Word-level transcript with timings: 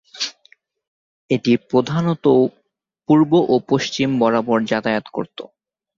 এটি 1.29 1.51
প্রধানত 1.69 2.25
পূর্ব 3.09 3.31
ও 3.45 3.55
পশ্চিম 3.69 4.09
বরাবর 4.21 4.57
যাতায়াত 4.65 5.05
করত। 5.13 5.37